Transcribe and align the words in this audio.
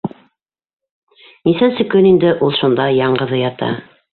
Нисәнсе 1.49 1.87
көн 1.91 2.09
инде 2.13 2.35
ул 2.47 2.59
шунда 2.63 2.91
яңғыҙы 3.01 3.43
ята. 3.45 3.71